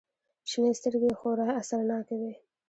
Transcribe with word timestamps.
شنې 0.49 0.71
سترگې 0.79 1.09
يې 1.11 1.15
خورا 1.19 1.47
اثرناکې 1.61 2.15
وې. 2.21 2.33